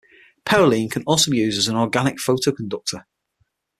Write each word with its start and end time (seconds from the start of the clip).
Perylene 0.47 0.89
can 0.89 1.03
be 1.03 1.05
also 1.05 1.31
used 1.31 1.59
as 1.59 1.67
an 1.67 1.75
organic 1.75 2.15
photoconductor. 2.17 3.03